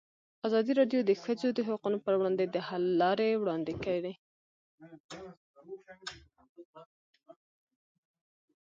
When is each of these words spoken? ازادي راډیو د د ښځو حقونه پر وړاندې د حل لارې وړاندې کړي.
ازادي 0.47 0.71
راډیو 0.79 0.99
د 1.03 1.07
د 1.09 1.11
ښځو 1.23 1.47
حقونه 1.67 1.97
پر 2.05 2.13
وړاندې 2.19 2.45
د 2.47 2.57
حل 2.67 2.83
لارې 3.01 3.39
وړاندې 3.41 3.73
کړي. 3.83 4.13